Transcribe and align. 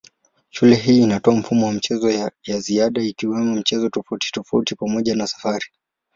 Shule 0.49 0.75
hii 0.75 1.01
inatoa 1.03 1.35
mfumo 1.35 1.65
wa 1.67 1.71
michezo 1.73 2.11
ya 2.43 2.59
ziada 2.59 3.01
ikiwemo 3.01 3.55
michezo 3.55 3.89
tofautitofauti 3.89 4.75
pamoja 4.75 5.15
na 5.15 5.27
safari. 5.27 5.65